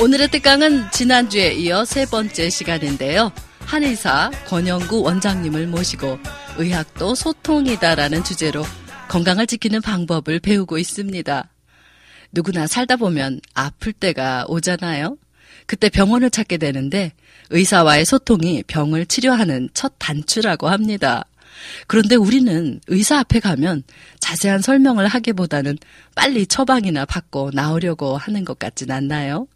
[0.00, 3.30] 오늘의 특강은 지난주에 이어 세 번째 시간인데요.
[3.66, 6.18] 한의사 권영구 원장님을 모시고
[6.56, 8.64] 의학도 소통이다라는 주제로
[9.08, 11.50] 건강을 지키는 방법을 배우고 있습니다.
[12.32, 15.18] 누구나 살다 보면 아플 때가 오잖아요.
[15.66, 17.12] 그때 병원을 찾게 되는데
[17.50, 21.26] 의사와의 소통이 병을 치료하는 첫 단추라고 합니다.
[21.86, 23.82] 그런데 우리는 의사 앞에 가면
[24.18, 25.76] 자세한 설명을 하기보다는
[26.14, 29.46] 빨리 처방이나 받고 나오려고 하는 것 같진 않나요?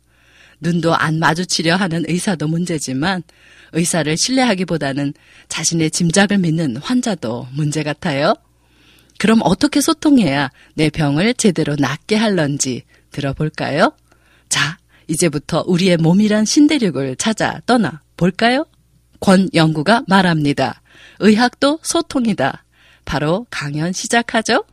[0.61, 3.23] 눈도 안 마주치려 하는 의사도 문제지만
[3.73, 5.15] 의사를 신뢰하기보다는
[5.49, 8.35] 자신의 짐작을 믿는 환자도 문제 같아요.
[9.19, 13.93] 그럼 어떻게 소통해야 내 병을 제대로 낫게 할런지 들어볼까요?
[14.49, 18.67] 자, 이제부터 우리의 몸이란 신대륙을 찾아 떠나 볼까요?
[19.21, 20.83] 권영구가 말합니다.
[21.21, 22.65] 의학도 소통이다.
[23.05, 24.65] 바로 강연 시작하죠.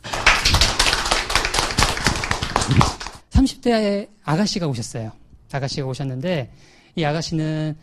[3.32, 5.21] 30대 아가씨가 오셨어요.
[5.52, 6.52] 아가씨가 오셨는데
[6.96, 7.76] 이 아가씨는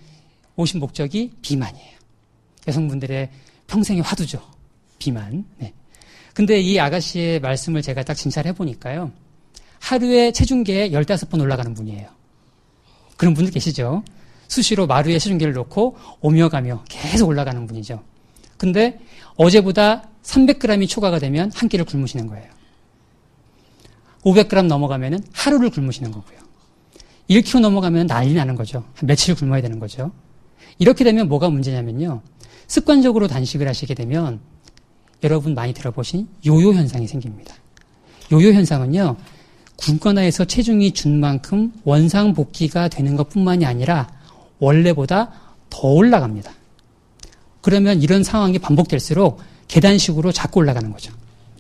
[0.57, 1.99] 오신 목적이 비만이에요.
[2.67, 3.31] 여성분들의
[3.67, 4.43] 평생의 화두죠.
[4.99, 5.45] 비만.
[5.59, 5.73] 네.
[6.35, 9.13] 근데 이 아가씨의 말씀을 제가 딱 진찰해 보니까요.
[9.81, 12.09] 하루에 체중계에 15번 올라가는 분이에요.
[13.17, 14.03] 그런 분들 계시죠?
[14.49, 18.03] 수시로 마루에 체중계를 놓고 오며 가며 계속 올라가는 분이죠.
[18.57, 18.99] 근데
[19.37, 22.51] 어제보다 300g이 초과가 되면 한 끼를 굶으시는 거예요.
[24.23, 26.48] 500g 넘어가면은 하루를 굶으시는 거고요.
[27.31, 28.85] 1kg 넘어가면 난리 나는 거죠.
[29.03, 30.11] 며칠 굶어야 되는 거죠.
[30.79, 32.23] 이렇게 되면 뭐가 문제냐면요.
[32.67, 34.41] 습관적으로 단식을 하시게 되면
[35.23, 37.55] 여러분 많이 들어보신 요요 현상이 생깁니다.
[38.33, 39.17] 요요 현상은요.
[39.77, 44.09] 굶거나 해서 체중이 준 만큼 원상 복귀가 되는 것 뿐만이 아니라
[44.59, 45.31] 원래보다
[45.71, 46.53] 더 올라갑니다.
[47.61, 51.13] 그러면 이런 상황이 반복될수록 계단식으로 자꾸 올라가는 거죠.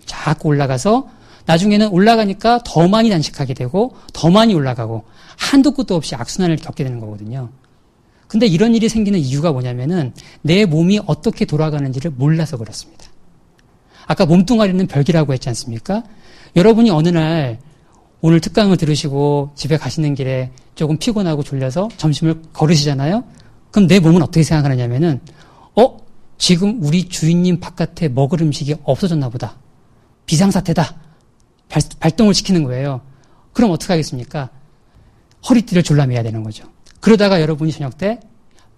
[0.05, 1.09] 자꾸 올라가서
[1.49, 5.05] 나중에는 올라가니까 더 많이 단식하게 되고 더 많이 올라가고
[5.39, 7.49] 한도 끝도 없이 악순환을 겪게 되는 거거든요.
[8.29, 13.07] 근데 이런 일이 생기는 이유가 뭐냐면은 내 몸이 어떻게 돌아가는지를 몰라서 그렇습니다.
[14.07, 16.05] 아까 몸뚱아리는 별기라고 했지 않습니까?
[16.55, 17.59] 여러분이 어느 날
[18.21, 23.25] 오늘 특강을 들으시고 집에 가시는 길에 조금 피곤하고 졸려서 점심을 걸으시잖아요?
[23.71, 25.21] 그럼 내 몸은 어떻게 생각하느냐면은,
[25.77, 25.97] 어?
[26.37, 29.57] 지금 우리 주인님 바깥에 먹을 음식이 없어졌나 보다.
[30.27, 31.08] 비상사태다.
[31.69, 33.01] 발, 발동을 시키는 거예요.
[33.53, 34.51] 그럼 어떻게 하겠습니까?
[35.49, 36.65] 허리띠를 졸라매야 되는 거죠.
[37.01, 38.21] 그러다가 여러분이 저녁 때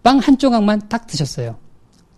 [0.03, 1.59] 빵 한 조각만 딱 드셨어요.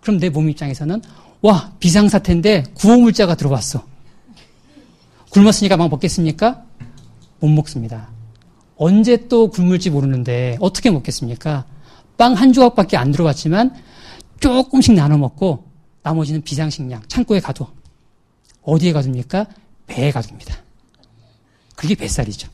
[0.01, 1.01] 그럼 내 몸 입장에서는
[1.41, 3.85] 와 비상사태인데 구호물자가 들어왔어.
[5.31, 6.63] 굶었으니까 막 먹겠습니까?
[7.39, 8.09] 못 먹습니다.
[8.77, 11.65] 언제 또 굶을지 모르는데 어떻게 먹겠습니까?
[12.17, 13.73] 빵 한 조각밖에 안 들어왔지만
[14.39, 15.65] 조금씩 나눠 먹고
[16.03, 17.67] 나머지는 비상식량 창고에 가둬.
[18.61, 19.45] 어디에 가둡니까?
[19.87, 20.55] 배에 가둡니다.
[21.75, 22.49] 그게 뱃살이죠.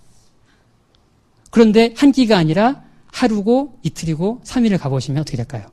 [1.51, 5.69] 그런데 한 끼가 아니라 하루고 이틀이고 3일을 가보시면 어떻게 될까요?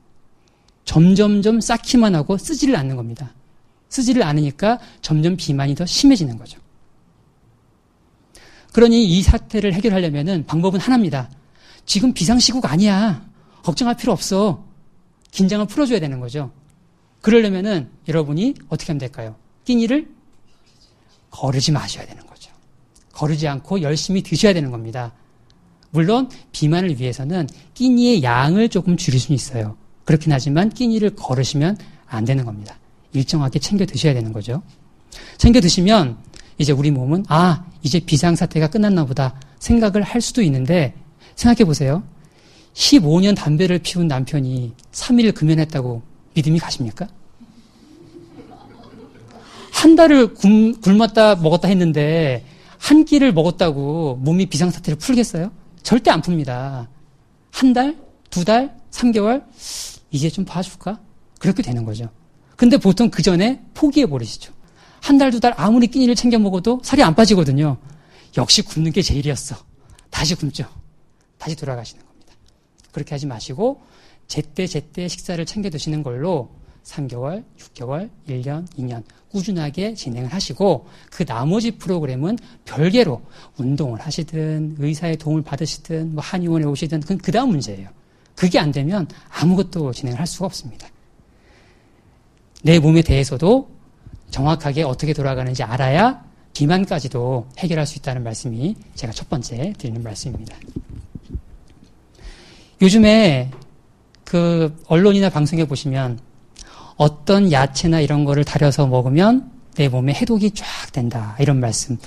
[0.85, 3.33] 점점점 쌓기만 하고 쓰지를 않는 겁니다.
[3.89, 6.59] 쓰지를 않으니까 점점 비만이 더 심해지는 거죠.
[8.73, 11.29] 그러니 이 사태를 해결하려면 방법은 하나입니다.
[11.85, 13.25] 지금 비상시국 아니야.
[13.63, 14.63] 걱정할 필요 없어.
[15.31, 16.51] 긴장을 풀어줘야 되는 거죠.
[17.21, 19.35] 그러려면은 여러분이 어떻게 하면 될까요?
[19.65, 20.09] 끼니를
[21.31, 22.26] 거르지 마셔야 되는 거죠.
[23.17, 25.11] 거르지 않고 열심히 드셔야 되는 겁니다.
[25.89, 29.75] 물론 비만을 위해서는 끼니의 양을 조금 줄일 수 있어요.
[30.05, 32.77] 그렇긴 하지만 끼니를 거르시면 안 되는 겁니다.
[33.13, 34.61] 일정하게 챙겨 드셔야 되는 거죠.
[35.39, 36.17] 챙겨 드시면
[36.59, 40.93] 이제 우리 몸은 아 이제 비상사태가 끝났나 보다 생각을 할 수도 있는데
[41.35, 42.03] 생각해 보세요.
[42.75, 46.03] 15년 담배를 피운 남편이 3일 금연했다고
[46.35, 47.07] 믿음이 가십니까?
[49.71, 52.43] 한 달을 굶, 굶었다 먹었다 했는데
[52.77, 55.51] 한 끼를 먹었다고 몸이 비상사태를 풀겠어요?
[55.83, 56.87] 절대 안 풉니다.
[57.51, 57.97] 한 달,
[58.29, 59.43] 두 달, 3개월,
[60.11, 60.99] 이제 좀 봐줄까?
[61.39, 62.09] 그렇게 되는 거죠.
[62.55, 64.53] 근데 보통 그 전에 포기해버리시죠.
[65.01, 67.77] 한 달, 두 달 아무리 끼니를 챙겨 먹어도 살이 안 빠지거든요.
[68.37, 69.55] 역시 굶는 게 제일이었어.
[70.09, 70.65] 다시 굶죠.
[71.37, 72.33] 다시 돌아가시는 겁니다.
[72.91, 73.81] 그렇게 하지 마시고,
[74.27, 76.49] 제때 제때 식사를 챙겨 드시는 걸로
[76.87, 83.21] 3개월, 6개월, 1년, 2년 꾸준하게 진행을 하시고 그 나머지 프로그램은 별개로
[83.57, 87.89] 운동을 하시든 의사의 도움을 받으시든 뭐 한의원에 오시든 그건 그 다음 문제예요.
[88.35, 90.87] 그게 안 되면 아무것도 진행을 할 수가 없습니다.
[92.63, 93.69] 내 몸에 대해서도
[94.31, 100.55] 정확하게 어떻게 돌아가는지 알아야 비만까지도 해결할 수 있다는 말씀이 제가 첫 번째 드리는 말씀입니다.
[102.81, 103.51] 요즘에
[104.23, 106.19] 그 언론이나 방송에 보시면
[106.97, 111.35] 어떤 야채나 이런 거를 달여서 먹으면 내 몸에 해독이 쫙 된다.
[111.39, 111.97] 이런 말씀.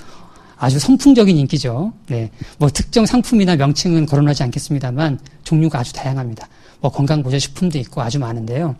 [0.57, 1.91] 아주 선풍적인 인기죠.
[2.07, 2.29] 네.
[2.59, 6.47] 뭐 특정 상품이나 명칭은 거론하지 않겠습니다만 종류가 아주 다양합니다.
[6.81, 8.75] 뭐 건강보조식품도 있고 아주 많은데요.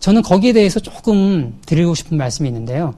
[0.00, 2.94] 저는 거기에 대해서 조금 드리고 싶은 말씀이 있는데요.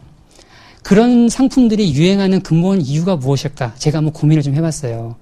[0.82, 3.74] 그런 상품들이 유행하는 근본 이유가 무엇일까?
[3.74, 5.16] 제가 한번 고민을 좀 해봤어요.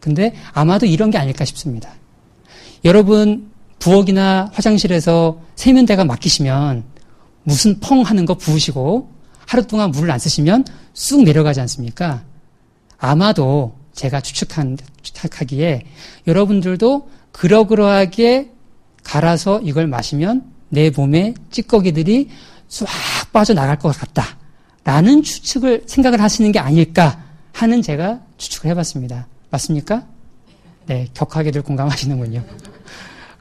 [0.00, 1.90] 근데 아마도 이런 게 아닐까 싶습니다.
[2.84, 6.84] 여러분, 부엌이나 화장실에서 세면대가 막히시면
[7.42, 9.10] 무슨 펑 하는 거 부으시고
[9.46, 12.22] 하루 동안 물을 안 쓰시면 쑥 내려가지 않습니까?
[12.98, 15.84] 아마도 제가 추측한, 추측하기에
[16.26, 18.50] 여러분들도 그러그러하게
[19.02, 22.30] 갈아서 이걸 마시면 내 몸에 찌꺼기들이
[22.68, 22.88] 싹
[23.32, 24.38] 빠져나갈 것 같다.
[24.84, 27.22] 라는 추측을 생각을 하시는 게 아닐까
[27.52, 29.26] 하는 제가 추측을 해봤습니다.
[29.50, 30.04] 맞습니까?
[30.86, 32.44] 네, 격하게들 공감하시는군요.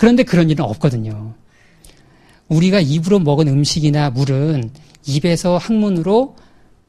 [0.04, 1.34] 그런데 그런 일은 없거든요.
[2.50, 4.70] 우리가 입으로 먹은 음식이나 물은
[5.06, 6.36] 입에서 항문으로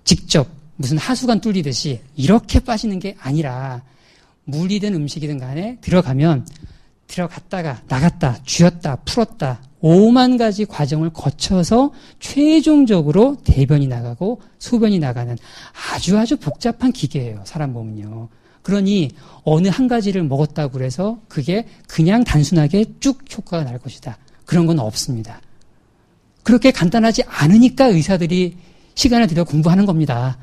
[0.03, 3.83] 직접 무슨 하수관 뚫리듯이 이렇게 빠지는 게 아니라
[4.47, 6.49] 물이든 음식이든 간에 들어가면
[7.07, 15.39] 들어갔다가 나갔다, 쥐었다, 풀었다, 5만 가지 과정을 거쳐서 최종적으로 대변이 나가고 소변이 나가는
[15.93, 17.43] 아주 아주 복잡한 기계예요.
[17.45, 18.29] 사람 몸은요.
[18.65, 19.11] 그러니
[19.45, 24.17] 어느 한 가지를 먹었다고 그래서 그게 그냥 단순하게 쭉 효과가 날 것이다.
[24.47, 25.41] 그런 건 없습니다.
[26.43, 28.57] 그렇게 간단하지 않으니까 의사들이
[28.95, 30.39] 시간을 들여 공부하는 겁니다.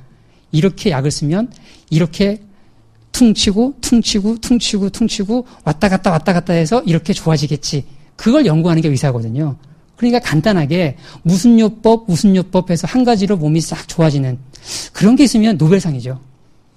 [0.51, 1.51] 이렇게 약을 쓰면
[1.89, 2.41] 이렇게
[3.11, 7.85] 퉁치고 퉁치고 퉁치고 퉁치고 왔다 갔다 왔다 갔다 해서 이렇게 좋아지겠지.
[8.15, 9.57] 그걸 연구하는 게 의사거든요.
[9.95, 14.37] 그러니까 간단하게 무슨 요법 무슨 요법 해서 한 가지로 몸이 싹 좋아지는
[14.93, 16.19] 그런 게 있으면 노벨상이죠.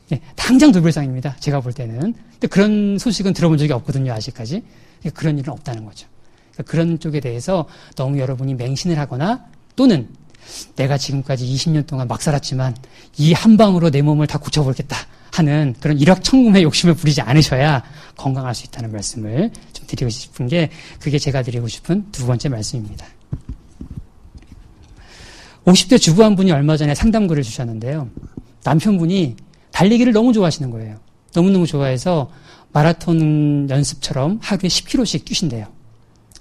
[0.09, 1.37] 네, 당장 노벨상입니다.
[1.41, 2.15] 제가 볼 때는.
[2.33, 4.13] 근데 그런 소식은 들어본 적이 없거든요.
[4.13, 4.63] 아직까지.
[5.01, 6.07] 그러니까 그런 일은 없다는 거죠.
[6.53, 7.67] 그러니까 그런 쪽에 대해서
[7.97, 9.45] 너무 여러분이 맹신을 하거나
[9.77, 10.09] 또는
[10.77, 12.77] 내가 지금까지 20년 동안 막 살았지만
[13.17, 14.97] 이 한 방으로 내 몸을 다 고쳐보겠다
[15.33, 17.83] 하는 그런 일확천금의 욕심을 부리지 않으셔야
[18.17, 20.71] 건강할 수 있다는 말씀을 좀 드리고 싶은 게
[21.01, 23.07] 그게 제가 드리고 싶은 두 번째 말씀입니다.
[25.65, 28.09] 50대 주부 한 분이 얼마 전에 상담글을 주셨는데요.
[28.65, 29.37] 남편분이
[29.75, 30.97] 달리기를 너무 좋아하시는 거예요.
[31.35, 32.31] 너무너무 좋아해서
[32.73, 35.67] 마라톤 연습처럼 하루에 10km씩 뛰신대요.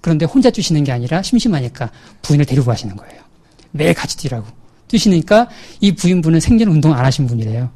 [0.01, 1.91] 그런데 혼자 뛰시는 게 아니라 심심하니까
[2.21, 3.21] 부인을 데리고 가시는 거예요.
[3.71, 4.45] 매일 같이 뛰라고.
[4.88, 5.50] 뛰시니까
[5.81, 7.71] 이 부인분은 생전 운동 안 하신 분이래요.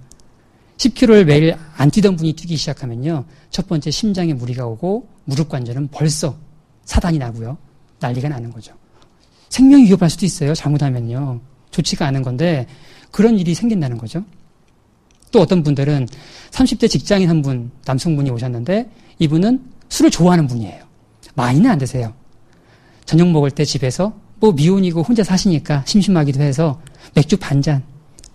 [0.78, 3.26] 10km를 매일 안 뛰던 분이 뛰기 시작하면요.
[3.50, 6.38] 첫 번째 심장에 무리가 오고 무릎 관절은 벌써
[6.86, 7.58] 사단이 나고요.
[8.00, 8.74] 난리가 나는 거죠.
[9.50, 10.54] 생명이 위협할 수도 있어요.
[10.54, 11.42] 잘못하면요.
[11.72, 12.68] 좋지가 않은 건데
[13.10, 14.24] 그런 일이 생긴다는 거죠.
[15.32, 16.08] 또 어떤 분들은
[16.52, 18.90] 30대 직장인 한 분, 남성분이 오셨는데
[19.20, 20.84] 이분은 술을 좋아하는 분이에요.
[21.36, 22.14] 많이는 안 드세요.
[23.06, 26.82] 저녁 먹을 때 집에서 뭐 미혼이고 혼자 사시니까 심심하기도 해서
[27.14, 27.84] 맥주 반 잔,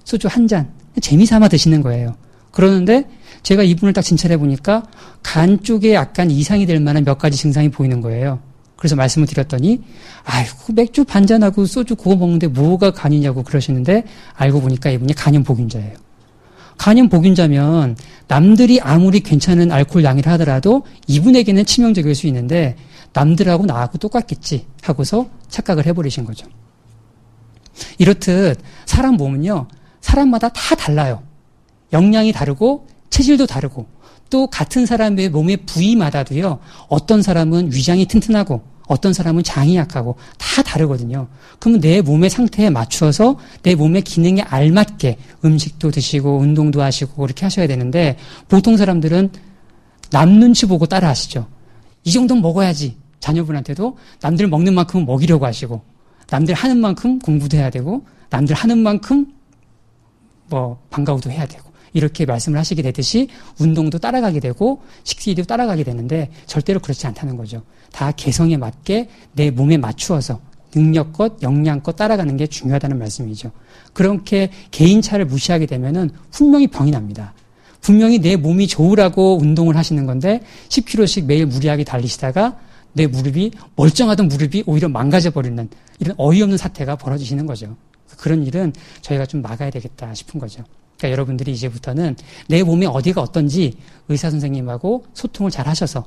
[0.05, 2.17] 소주 한 잔, 재미삼아 드시는 거예요.
[2.50, 3.09] 그러는데
[3.43, 4.85] 제가 이분을 딱 진찰해 보니까
[5.23, 8.41] 간 쪽에 약간 이상이 될 만한 몇 가지 증상이 보이는 거예요.
[8.77, 9.81] 그래서 말씀을 드렸더니
[10.25, 15.94] 아이고 맥주 반잔하고 소주 구워 먹는데 뭐가 간이냐고 그러시는데 알고 보니까 이분이 간염 보균자예요.
[16.79, 17.96] 간염 보균자면
[18.29, 22.76] 남들이 아무리 괜찮은 알코올 양이라 하더라도 이분에게는 치명적일 수 있는데
[23.12, 26.46] 남들하고 나하고 똑같겠지 하고서 착각을 해버리신 거죠.
[27.98, 29.69] 이렇듯 사람 몸은요
[30.00, 31.22] 사람마다 다 달라요.
[31.93, 33.86] 역량이 다르고 체질도 다르고
[34.31, 41.29] 또 같은 사람의 몸의 부위마다도요 어떤 사람은 위장이 튼튼하고 어떤 사람은 장이 약하고 다 다르거든요.
[41.58, 47.67] 그러면 내 몸의 상태에 맞추어서 내 몸의 기능에 알맞게 음식도 드시고 운동도 하시고 그렇게 하셔야
[47.67, 48.17] 되는데
[48.48, 49.31] 보통 사람들은
[50.10, 51.46] 남 눈치 보고 따라 하시죠.
[52.05, 52.96] 이 정도는 먹어야지.
[53.20, 55.81] 자녀분한테도 남들 먹는 만큼 먹이려고 하시고
[56.29, 59.27] 남들 하는 만큼 공부도 해야 되고 남들 하는 만큼
[60.48, 66.81] 뭐 방과후도 해야 되고 이렇게 말씀을 하시게 되듯이 운동도 따라가게 되고 식기도 따라가게 되는데 절대로
[66.81, 67.63] 그렇지 않다는 거죠.
[67.93, 70.41] 다 개성에 맞게 내 몸에 맞추어서
[70.75, 73.53] 능력껏 역량껏 따라가는 게 중요하다는 말씀이죠.
[73.93, 77.34] 그렇게 개인차를 무시하게 되면은 분명히 병이 납니다.
[77.82, 82.56] 분명히 내 몸이 좋으라고 운동을 하시는 건데 10km씩 매일 무리하게 달리시다가
[82.94, 85.69] 내 무릎이 멀쩡하던 무릎이 오히려 망가져 버리는
[85.99, 87.77] 이런 어이없는 사태가 벌어지시는 거죠.
[88.19, 90.63] 그런 일은 저희가 좀 막아야 되겠다 싶은 거죠.
[90.99, 92.17] 그러니까 여러분들이 이제부터는
[92.49, 93.77] 내 몸에 어디가 어떤지
[94.08, 96.05] 의사 선생님하고 소통을 잘 하셔서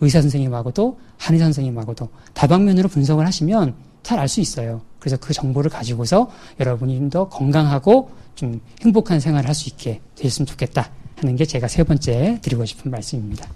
[0.00, 4.82] 의사 선생님하고도 한의사 선생님하고도 다방면으로 분석을 하시면 잘 알 수 있어요.
[5.00, 6.30] 그래서 그 정보를 가지고서
[6.60, 11.66] 여러분이 좀 더 건강하고 좀 행복한 생활을 할 수 있게 되셨으면 좋겠다 하는 게 제가
[11.68, 13.48] 세 번째 드리고 싶은 말씀입니다.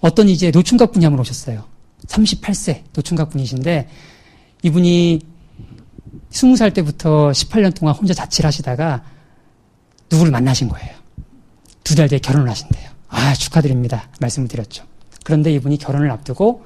[0.00, 1.64] 어떤 이제 노충각 분이 한번 오셨어요.
[2.06, 3.88] 38세 노충각 분이신데
[4.62, 5.20] 이분이
[6.32, 9.02] 20살 때부터 18년 동안 혼자 자취를 하시다가
[10.10, 10.90] 누구를 만나신 거예요.
[11.84, 12.90] 두 달 뒤에 결혼을 하신대요.
[13.08, 14.08] 아, 축하드립니다.
[14.20, 14.84] 말씀을 드렸죠.
[15.24, 16.64] 그런데 이분이 결혼을 앞두고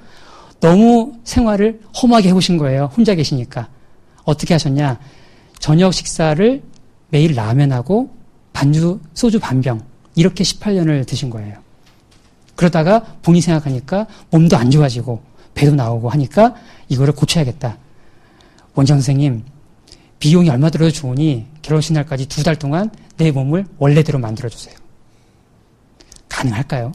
[0.60, 2.90] 너무 생활을 험하게 해보신 거예요.
[2.96, 3.68] 혼자 계시니까.
[4.24, 4.98] 어떻게 하셨냐.
[5.58, 6.62] 저녁 식사를
[7.10, 8.10] 매일 라면하고
[8.52, 9.80] 반주, 소주 반병.
[10.16, 11.56] 이렇게 18년을 드신 거예요.
[12.56, 15.22] 그러다가 본인이 생각하니까 몸도 안 좋아지고
[15.54, 16.54] 배도 나오고 하니까
[16.88, 17.78] 이거를 고쳐야겠다.
[18.74, 19.44] 원장 선생님,
[20.22, 24.72] 비용이 얼마 들어도 좋으니 결혼식 날까지 두 달 동안 내 몸을 원래대로 만들어주세요.
[26.28, 26.92] 가능할까요?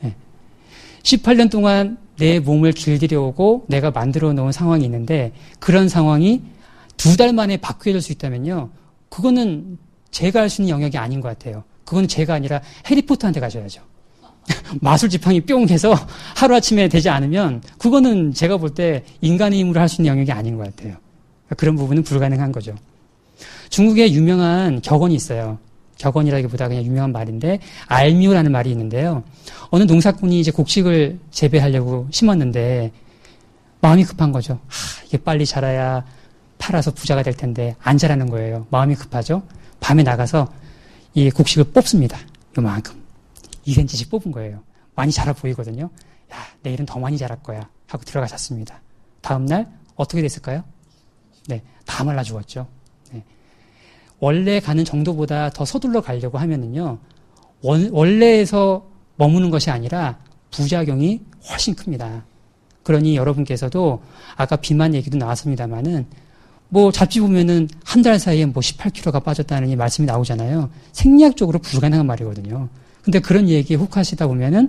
[0.00, 0.16] 네.
[1.02, 6.40] 18년 동안 내 몸을 길들여오고 내가 만들어 놓은 상황이 있는데 그런 상황이
[6.96, 8.70] 두 달 만에 바뀌어질 수 있다면요.
[9.10, 9.76] 그거는
[10.10, 11.64] 제가 할 수 있는 영역이 아닌 것 같아요.
[11.84, 13.82] 그건 제가 아니라 해리포터한테 가셔야죠.
[14.80, 15.94] 마술 지팡이 뿅 해서
[16.34, 20.64] 하루아침에 되지 않으면 그거는 제가 볼 때 인간의 힘으로 할 수 있는 영역이 아닌 것
[20.74, 20.96] 같아요.
[21.56, 22.74] 그런 부분은 불가능한 거죠.
[23.70, 25.58] 중국에 유명한 격언이 있어요.
[25.98, 29.24] 격언이라기보다 그냥 유명한 말인데 알미오라는 말이 있는데요.
[29.70, 32.92] 어느 농사꾼이 이제 곡식을 재배하려고 심었는데
[33.80, 34.60] 마음이 급한 거죠.
[34.66, 36.04] 하, 이게 빨리 자라야
[36.58, 38.66] 팔아서 부자가 될 텐데 안 자라는 거예요.
[38.70, 39.42] 마음이 급하죠.
[39.80, 40.52] 밤에 나가서
[41.14, 42.18] 이 곡식을 뽑습니다.
[42.56, 43.00] 요만큼
[43.66, 44.62] 2cm씩 뽑은 거예요.
[44.94, 45.90] 많이 자라 보이거든요.
[46.32, 48.80] 야 내일은 더 많이 자랄 거야 하고 들어가 잤습니다.
[49.20, 50.64] 다음 날 어떻게 됐을까요?
[51.48, 52.66] 네, 다 말라 죽었죠.
[53.12, 53.24] 네.
[54.20, 56.98] 원래 가는 정도보다 더 서둘러 가려고 하면은요,
[57.62, 58.86] 원, 원래에서
[59.16, 60.18] 머무는 것이 아니라
[60.50, 62.24] 부작용이 훨씬 큽니다.
[62.82, 64.02] 그러니 여러분께서도
[64.36, 66.06] 아까 비만 얘기도 나왔습니다만은
[66.70, 70.70] 뭐 잡지 보면은 한 달 사이에 뭐 18kg가 빠졌다는 이 말씀이 나오잖아요.
[70.92, 72.68] 생리학적으로 불가능한 말이거든요.
[73.02, 74.68] 근데 그런 얘기에 혹하시다 보면은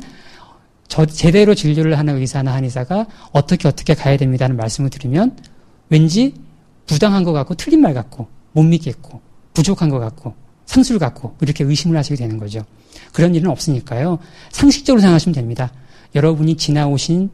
[0.88, 5.38] 저 제대로 진료를 하는 의사나 한의사가 어떻게 어떻게 가야 됩니다는 말씀을 드리면
[5.90, 6.34] 왠지
[6.90, 9.22] 부당한 것 같고 틀린 말 같고 못 믿겠고
[9.54, 10.34] 부족한 것 같고
[10.66, 12.66] 상술 같고 이렇게 의심을 하시게 되는 거죠.
[13.14, 14.18] 그런 일은 없으니까요.
[14.52, 15.72] 상식적으로 생각하시면 됩니다.
[16.16, 17.30] 여러분이 지나오신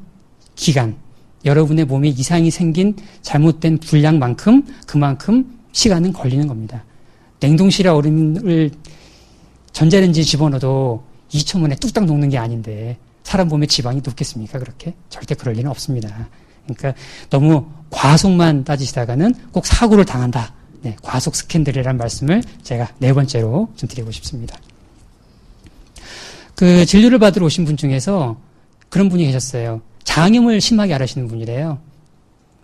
[0.56, 0.98] 기간,
[1.46, 6.84] 여러분의 몸에 이상이 생긴 잘못된 분량만큼 그만큼 시간은 걸리는 겁니다.
[7.40, 8.72] 냉동실에 얼음을
[9.72, 14.60] 전자레인지에 집어넣어도 2초만에 뚝딱 녹는 게 아닌데 사람 몸에 지방이 녹겠습니까?
[14.60, 14.96] 그렇게?
[15.10, 16.28] 절대 그럴 리는 없습니다.
[16.66, 16.94] 그러니까
[17.30, 20.54] 너무 과속만 따지시다가는 꼭 사고를 당한다.
[20.82, 24.58] 네, 과속 스캔들이라는 말씀을 제가 네 번째로 좀 드리고 싶습니다.
[26.56, 28.38] 그 진료를 받으러 오신 분 중에서
[28.90, 29.82] 그런 분이 계셨어요.
[30.04, 31.80] 장염을 심하게 앓으시는 분이래요.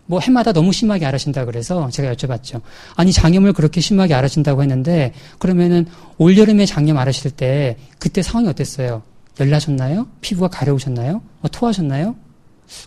[0.05, 2.61] 뭐 해마다 너무 심하게 앓으신다 그래서 제가 여쭤봤죠.
[2.95, 5.85] 아니 장염을 그렇게 심하게 앓으신다고 했는데 그러면은
[6.17, 9.03] 올 여름에 장염 앓으실 때 그때 상황이 어땠어요?
[9.39, 10.07] 열나셨나요?
[10.19, 11.21] 피부가 가려우셨나요?
[11.39, 12.15] 뭐 토하셨나요?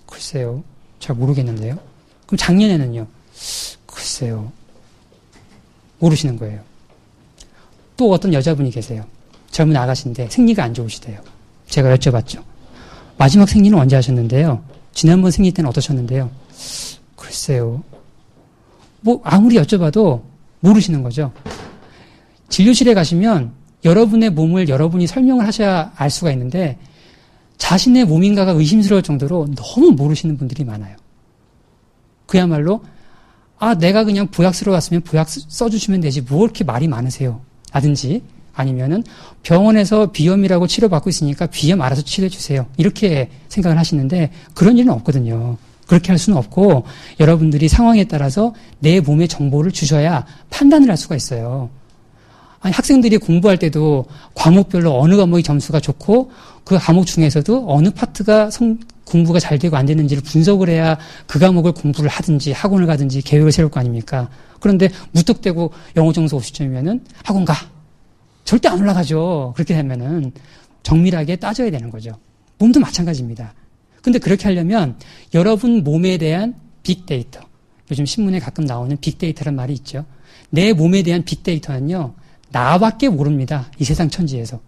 [0.06, 0.62] 글쎄요.
[1.04, 1.78] 잘 모르겠는데요.
[2.26, 3.06] 그럼 작년에는요?
[3.84, 4.50] 글쎄요.
[5.98, 6.62] 모르시는 거예요.
[7.98, 9.04] 또 어떤 여자분이 계세요.
[9.50, 11.20] 젊은 아가씨인데 생리가 안 좋으시대요.
[11.68, 12.42] 제가 여쭤봤죠.
[13.18, 14.64] 마지막 생리는 언제 하셨는데요?
[14.94, 16.30] 지난번 생리 때는 어떠셨는데요?
[17.16, 17.84] 글쎄요.
[19.02, 20.22] 뭐 아무리 여쭤봐도
[20.60, 21.32] 모르시는 거죠.
[22.48, 23.52] 진료실에 가시면
[23.84, 26.78] 여러분의 몸을 여러분이 설명을 하셔야 알 수가 있는데
[27.58, 30.96] 자신의 몸인가가 의심스러울 정도로 너무 모르시는 분들이 많아요.
[32.26, 32.82] 그야말로
[33.58, 37.40] 아 내가 그냥 보약 쓰러 갔으면 보약 써주시면 되지 뭐 이렇게 말이 많으세요.
[37.72, 38.22] 라든지
[38.54, 39.02] 아니면은
[39.42, 42.66] 병원에서 비염이라고 치료받고 있으니까 비염 알아서 치료해 주세요.
[42.76, 45.56] 이렇게 생각을 하시는데 그런 일은 없거든요.
[45.86, 46.84] 그렇게 할 수는 없고
[47.20, 51.68] 여러분들이 상황에 따라서 내 몸의 정보를 주셔야 판단을 할 수가 있어요.
[52.72, 56.30] 학생들이 공부할 때도 과목별로 어느 과목이 점수가 좋고
[56.64, 61.72] 그 과목 중에서도 어느 파트가 성, 공부가 잘 되고 안 되는지를 분석을 해야 그 과목을
[61.72, 64.30] 공부를 하든지 학원을 가든지 계획을 세울 거 아닙니까?
[64.60, 67.54] 그런데 무턱대고 영어 점수 50점이면은 학원 가.
[68.44, 69.52] 절대 안 올라가죠.
[69.54, 70.32] 그렇게 되면은
[70.82, 72.12] 정밀하게 따져야 되는 거죠.
[72.58, 73.54] 몸도 마찬가지입니다.
[74.02, 74.96] 근데 그렇게 하려면
[75.32, 77.40] 여러분 몸에 대한 빅데이터.
[77.90, 80.04] 요즘 신문에 가끔 나오는 빅데이터란 말이 있죠.
[80.50, 82.14] 내 몸에 대한 빅데이터는요.
[82.54, 83.68] 나밖에 모릅니다.
[83.80, 84.60] 이 세상 천지에서.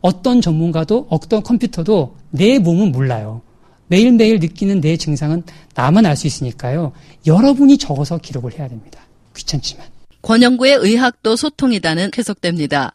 [0.00, 3.42] 어떤 전문가도 어떤 컴퓨터도 내 몸은 몰라요.
[3.88, 5.42] 매일매일 느끼는 내 증상은
[5.74, 6.92] 나만 알 수 있으니까요.
[7.26, 9.00] 여러분이 적어서 기록을 해야 됩니다.
[9.36, 9.84] 귀찮지만.
[10.22, 12.94] 권영구의 의학도 소통이다는 해석됩니다.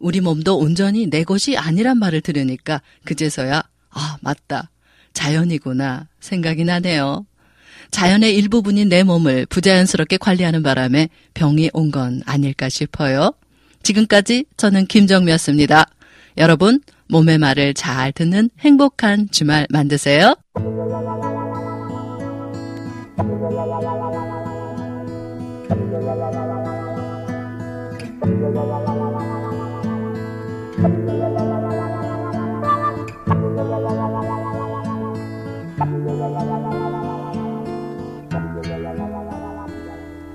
[0.00, 4.70] 우리 몸도 온전히 내 것이 아니란 말을 들으니까 그제서야 아 맞다
[5.12, 7.24] 자연이구나 생각이 나네요.
[7.92, 13.32] 자연의 일부분인 내 몸을 부자연스럽게 관리하는 바람에 병이 온 건 아닐까 싶어요.
[13.84, 15.86] 지금까지 저는 김정미였습니다.
[16.38, 20.34] 여러분 몸의 말을 잘 듣는 행복한 주말 만드세요.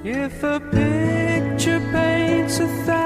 [0.01, 2.98] If a picture paints a thousand?